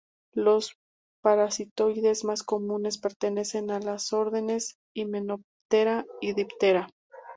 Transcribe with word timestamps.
Los 0.33 0.79
parasitoides 1.21 2.23
más 2.23 2.41
comunes 2.41 2.97
pertenecen 2.97 3.69
a 3.69 3.79
los 3.79 4.13
órdenes 4.13 4.79
Hymenoptera 4.95 6.07
y 6.21 6.33
Diptera. 6.33 6.89